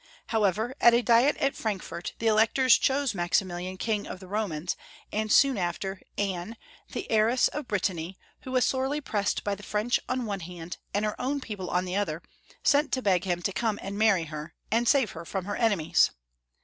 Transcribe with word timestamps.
However, 0.29 0.73
at 0.81 0.95
a 0.95 1.03
diet 1.03 1.37
at 1.37 1.55
Frankfort, 1.55 2.13
the 2.17 2.25
Electors 2.25 2.75
chose 2.79 3.13
Maximilian 3.13 3.77
King 3.77 4.07
of 4.07 4.19
the 4.19 4.27
Romans, 4.27 4.75
and 5.11 5.31
soon 5.31 5.59
after, 5.59 6.01
Anne, 6.17 6.57
the 6.91 7.05
heiress 7.11 7.49
of 7.49 7.67
Brittany, 7.67 8.17
who 8.39 8.51
was 8.51 8.65
sorely 8.65 8.99
pressed 8.99 9.43
by 9.43 9.53
the 9.53 9.61
French 9.61 9.99
on 10.09 10.25
one 10.25 10.39
hand, 10.39 10.77
and 10.91 11.05
her 11.05 11.21
own 11.21 11.39
people 11.39 11.69
on 11.69 11.85
the 11.85 11.97
other, 11.97 12.23
sent 12.63 12.91
to 12.93 13.03
beg 13.03 13.25
him 13.25 13.43
to 13.43 13.53
come 13.53 13.77
and 13.79 13.95
marry 13.95 14.23
her, 14.23 14.55
and 14.71 14.87
save 14.87 15.11
her 15.11 15.23
from 15.23 15.45
her 15.45 15.55
enemies. 15.55 16.09